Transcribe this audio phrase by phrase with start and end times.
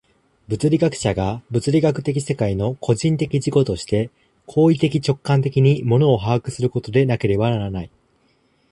[0.47, 4.09] 物理学者が物理学的世界の個人的自己として
[4.47, 7.91] 行為的直観的に物を把握することでなければならない。